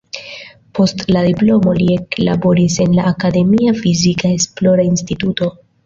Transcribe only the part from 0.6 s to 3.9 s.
Post la diplomo li eklaboris en la akademia